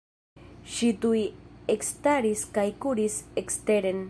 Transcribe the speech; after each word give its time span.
Ŝi 0.75 0.89
tuj 1.03 1.19
ekstaris 1.75 2.47
kaj 2.59 2.67
kuris 2.87 3.23
eksteren. 3.45 3.99